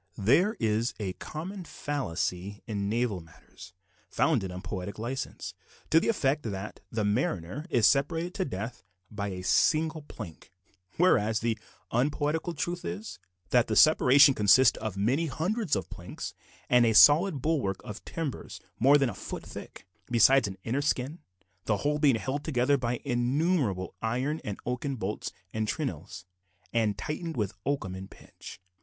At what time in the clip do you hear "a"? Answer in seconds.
0.99-1.13, 9.27-9.43, 16.83-16.93, 19.11-19.13